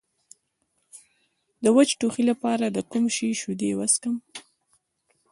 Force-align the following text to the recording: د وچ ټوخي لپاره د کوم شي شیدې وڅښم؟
د 1.63 1.65
وچ 1.75 1.89
ټوخي 1.99 2.23
لپاره 2.31 2.65
د 2.69 2.77
کوم 2.91 3.05
شي 3.15 3.29
شیدې 3.41 3.71
وڅښم؟ 3.77 4.15